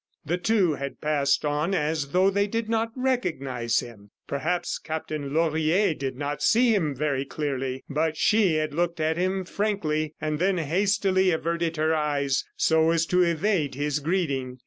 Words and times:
The 0.25 0.39
two 0.39 0.73
had 0.73 0.99
passed 0.99 1.45
on 1.45 1.75
as 1.75 2.07
though 2.09 2.31
they 2.31 2.47
did 2.47 2.67
not 2.67 2.91
recognize 2.95 3.81
him. 3.81 4.09
Perhaps 4.25 4.79
Captain 4.79 5.31
Laurier 5.31 5.93
did 5.93 6.17
not 6.17 6.41
see 6.41 6.75
very 6.79 7.23
clearly, 7.23 7.83
but 7.87 8.17
she 8.17 8.55
had 8.55 8.73
looked 8.73 8.99
at 8.99 9.17
him 9.17 9.45
frankly 9.45 10.15
and 10.19 10.39
then 10.39 10.57
hastily 10.57 11.29
averted 11.29 11.77
her 11.77 11.93
eyes 11.93 12.43
so 12.57 12.89
as 12.89 13.05
to 13.05 13.21
evade 13.21 13.75
his 13.75 13.99
greeting. 13.99 14.57